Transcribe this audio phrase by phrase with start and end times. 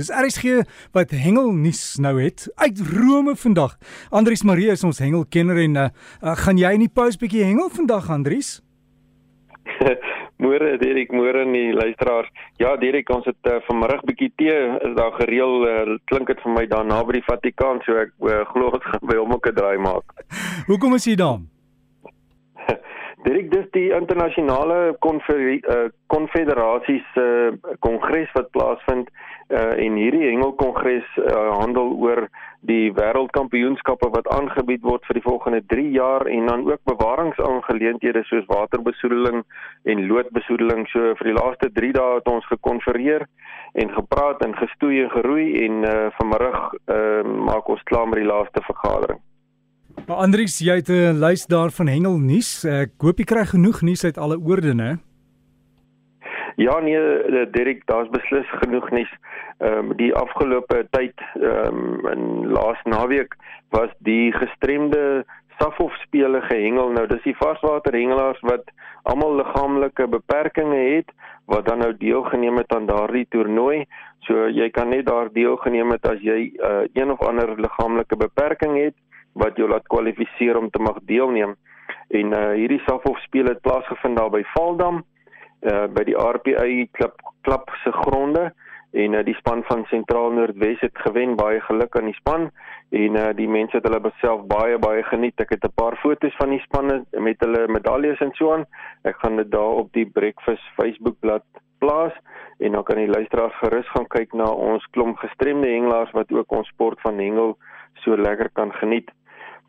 [0.00, 0.62] Dis RSG
[0.96, 3.74] wat hengel nuus nou het uit Rome vandag.
[4.08, 5.82] Andries Marie is ons hengelkenner en uh,
[6.24, 8.62] uh, gaan jy in die pause bietjie hengel vandag Andries?
[10.40, 12.32] Môre Derek, môre aan die luisteraars.
[12.56, 14.56] Ja, Derek, ons het uh, vanmiddag bietjie tee
[14.88, 15.68] is daar gereël.
[15.68, 19.04] Uh, klink dit vir my daar naby die Vatikaan, so ek uh, glo dit gaan
[19.04, 20.16] by hom ook 'n draai maak.
[20.70, 21.44] Hoekom is jy daar?
[23.40, 31.56] Direk dis die internasionale konfederasie se uh, kongres wat plaasvind uh, en hierdie hengelkongres uh,
[31.56, 32.26] handel oor
[32.68, 38.44] die wêreldkampioenskappe wat aangebied word vir die volgende 3 jaar en dan ook bewaringsaangeleenthede soos
[38.52, 39.40] waterbesoedeling
[39.88, 40.84] en loodbesoedeling.
[40.92, 43.24] So vir die laaste 3 dae het ons gekonfereer
[43.80, 48.28] en gepraat en gestoei en geroei en uh, vanmiddag uh, maak ons klaar met die
[48.28, 49.24] laaste vergadering.
[50.06, 52.64] Maar Andries, jy het 'n lys daar van hengel nuus.
[52.64, 54.98] Ek hoop jy kry genoeg nuus uit alle oorde, né?
[56.56, 59.12] Ja nee, eh, Dirk, daar's beslis genoeg nuus.
[59.58, 63.36] Ehm um, die afgelope tyd ehm um, in laas naweek
[63.70, 65.24] was die gestremde
[65.58, 66.90] Safhof spele gehengel.
[66.90, 68.64] Nou dis die varswater hengelaars wat
[69.02, 71.12] almal liggaamlike beperkings het
[71.44, 73.84] wat dan nou deelgeneem het aan daardie toernooi.
[74.18, 78.76] So jy kan net daar deelgeneem het as jy uh, een of ander liggaamlike beperking
[78.84, 78.96] het
[79.32, 81.56] wat jou laat kwalifiseer om te mag deelneem.
[82.08, 85.04] En uh hierdie Safhof speel het plaasgevind daar by Valdam
[85.62, 88.50] uh by die RPA klub klub se gronde.
[88.90, 92.50] En uh, die span van Sentraal Noordwes het gewen baie geluk aan die span.
[92.90, 95.40] En uh die mense het hulle self baie baie geniet.
[95.40, 98.66] Ek het 'n paar foto's van die spanne met hulle medaljes en so aan.
[99.04, 102.12] Ek gaan dit daar op die breakfast Facebook bladsy plaas.
[102.58, 106.52] En dan kan die luisteraars gerus gaan kyk na ons klomp gestremde hengelaars wat ook
[106.52, 107.56] ons sport van hengel
[108.04, 109.08] so lekker kan geniet.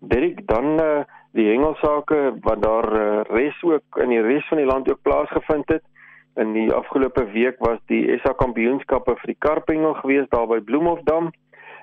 [0.00, 1.02] Dirk dan uh,
[1.36, 5.68] die hengelsake wat daar uh, res ook in die res van die land ook plaasgevind
[5.68, 5.84] het.
[6.40, 11.30] In die afgelope week was die SA Kampioenskappe vir die karpengel gewees daar by Bloemhofdam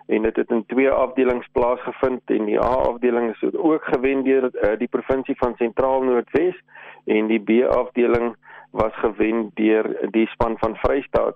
[0.07, 4.49] en dit het in twee afdelings plaasgevind en die A afdeling is ook gewen deur
[4.49, 6.55] uh, die provinsie van Sentraal Noordwes
[7.05, 8.35] en die B afdeling
[8.71, 11.35] was gewen deur die span van Vrystaat.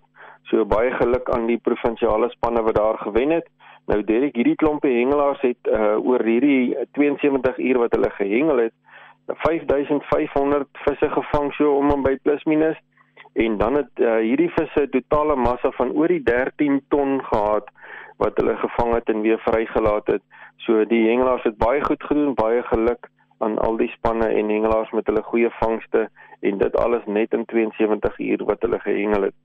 [0.50, 3.48] So baie geluk aan die provinsiale spanne wat daar gewen het.
[3.90, 8.74] Nou Derek, hierdie klompe hengelaars het uh, oor hierdie 72 uur wat hulle gehengel het,
[9.28, 12.78] 5500 visse gevang so om en by plus minus
[13.34, 17.70] en dan het uh, hierdie visse totale massa van oor die 13 ton gehad
[18.22, 20.22] wat hulle gevang het en weer vrygelaat het.
[20.58, 23.08] So die hengelaars het baie goed gedoen, baie geluk
[23.42, 26.10] aan al die spanne en hengelaars met hulle goeie vangste
[26.42, 29.38] en dit alles net in 72 uur wat hulle gehengel het.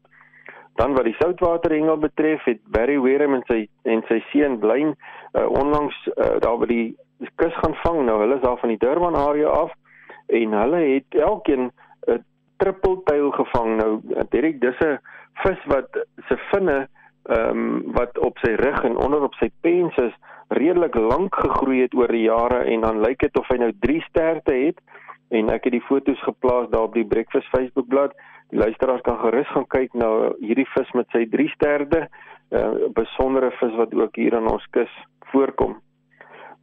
[0.77, 5.47] Dan wat die soutwaterhengel betref, het Barry Wareham en sy en sy seun Blyn uh,
[5.49, 6.87] onlangs uh, daar by die
[7.41, 8.03] kus gaan vang.
[8.05, 9.73] Nou hulle is daar van die Durban area af
[10.27, 11.71] en hulle het elkeen
[12.09, 12.25] 'n
[12.61, 13.77] triple tail gevang.
[13.77, 14.01] Nou
[14.31, 14.99] direk dis 'n
[15.45, 16.89] vis wat se vinne
[17.27, 20.15] ehm um, wat op sy rug en onder op sy pens is
[20.49, 24.01] redelik lank gegroei het oor die jare en dan lyk dit of hy nou 3
[24.01, 24.79] sterte het
[25.29, 28.15] en ek het die foto's geplaas daar op die Breakfast Facebook bladsy
[28.51, 30.09] Die luisteraars kan gerus gaan kyk na
[30.41, 32.07] hierdie vis met sy drie sterde,
[32.51, 34.93] 'n uh, besondere vis wat ook hier aan ons kus
[35.33, 35.81] voorkom.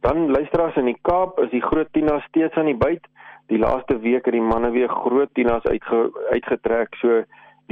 [0.00, 3.06] Dan luisteraars in die Kaap is die groot tina steeds aan die byt.
[3.48, 6.96] Die laaste week het die manne weer groot tinas uitge, uitgetrek.
[7.00, 7.22] So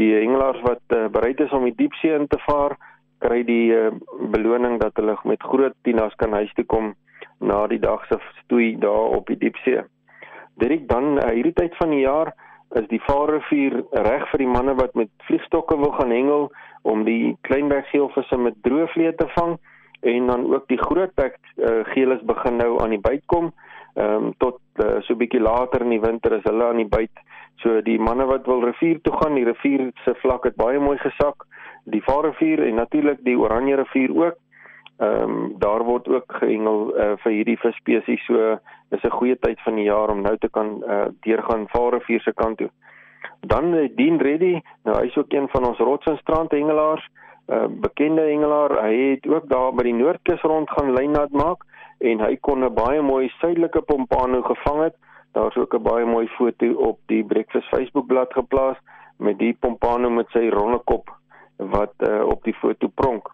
[0.01, 2.77] die hengelaars wat uh, bereid is om die diepsee in te vaar,
[3.21, 3.91] kry die uh,
[4.33, 6.95] beloning dat hulle met groot tinas kan huis toe kom
[7.41, 9.85] na die dag se stoei daar op die diepsee.
[10.61, 12.33] Dit dan uh, hierdie tyd van die jaar
[12.81, 16.49] is die Vaalrivier reg vir die manne wat met vliegstokke wil gaan hengel
[16.89, 19.59] om die kleinberggeelvisse met droëvlee te vang
[20.03, 23.53] en dan ook die grootbek uh, geelis begin nou aan die byt kom.
[23.95, 27.23] Ehm um, tot uh, so bietjie later in die winter is hulle aan die byt.
[27.63, 30.97] So die manne wat wil rivier toe gaan, die rivier se vlak het baie mooi
[30.99, 31.47] gesak.
[31.85, 34.42] Die Vaalrivier en natuurlik die Oranje rivier ook.
[35.03, 38.25] Ehm um, daar word ook gehengel uh, vir hierdie visspesies.
[38.27, 38.59] So
[38.89, 42.33] dis 'n goeie tyd van die jaar om nou te kan uh, deurgaan Vaalrivier se
[42.33, 42.71] kant toe.
[43.41, 47.09] Dan uh, Dean Reddy, nou hy's ook een van ons rots en strand hengelaars,
[47.49, 48.77] uh, bekende hengelaar.
[48.85, 51.67] Hy het ook daar by die Noordkus rond gaan lynnat maak
[51.99, 54.97] en hy kon 'n baie mooi suidelike pompano gevang het.
[55.33, 58.79] Daar's ook 'n baie mooi foto op die Breakfast Facebook bladsy geplaas
[59.19, 61.11] met die pompano met sy ronde kop
[61.57, 63.31] wat uh, op die foto pronk.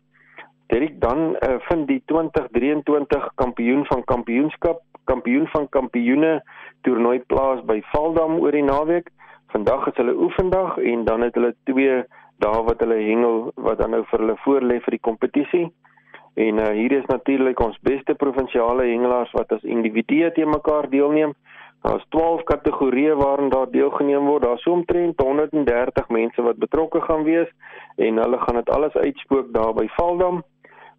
[0.69, 6.43] Derek dan uh, vind die 2023 kampioen van kampioenskap, kampioen van kampioene
[6.85, 9.09] toernooi plaas by Valdam oor die naweek.
[9.55, 12.03] Vandag is hulle oefendag en dan het hulle twee
[12.45, 15.65] dae wat hulle hengel wat dan nou vir hulle voorlê vir die kompetisie.
[16.37, 21.33] En uh, hier is natuurlik ons beste provinsiale hengelaars wat as individue te mekaar deelneem.
[21.83, 24.45] Daar's 12 kategorieë waarin daar deelgeneem word.
[24.45, 27.49] Daar's so omtrent 130 mense wat betrokke gaan wees
[27.97, 30.45] en hulle gaan dit alles uitspook daar by Valdam.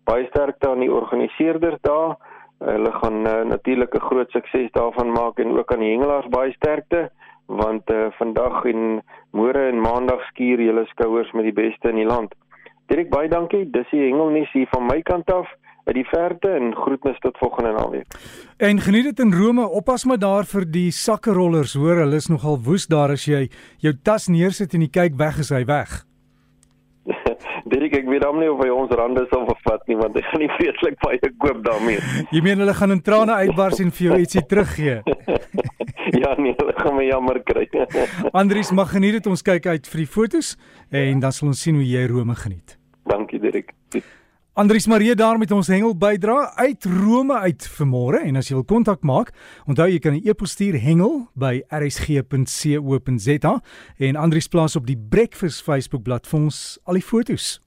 [0.09, 2.17] Baie sterkte aan die organiseerders daar.
[2.65, 6.51] Hulle gaan uh, natuurlik 'n groot sukses daarvan maak en ook aan die hengelaars baie
[6.51, 7.09] sterkte
[7.45, 9.01] want uh, vandag en
[9.31, 12.33] môre en maandag skuur julle skouers met die beste in die land.
[12.89, 13.69] Direk baie dankie.
[13.69, 15.50] Dis die hengelnuus hier van my kant af
[15.85, 18.17] uit die verte en groetnis tot volgende naweek.
[18.57, 19.67] En geniet dit in Rome.
[19.67, 23.47] Oppas maar daar vir die sakkerollers, hoor, hulle is nogal woes daar as jy
[23.81, 26.08] jou tas neersit en jy kyk weg is hy weg.
[27.65, 30.44] Dirk ek weet hom nie of hy ons rande sal vervat nie want hy gaan
[30.44, 32.03] nie vreeslik baie koop daarmee.
[32.35, 35.00] Jy meen hulle gaan in trane uitbars en vir jou ietsie teruggee.
[36.21, 37.67] ja nee, hulle gaan my jammer kry.
[38.39, 40.56] Andries mag geniet dit ons kyk uit vir die fotos
[40.91, 42.77] en dan sal ons sien hoe jy Rome geniet.
[43.09, 43.73] Dankie Dirk.
[44.59, 48.65] Andries Marie daar met ons hengel bydra uit Rome uit vanmôre en as jy wil
[48.67, 49.29] kontak maak,
[49.71, 53.53] onthou jy kan 'n e-pos stuur hengel by rsg.co.za
[53.97, 57.61] en Andries plaas op die Breakfast Facebook bladsy ons al die fotos.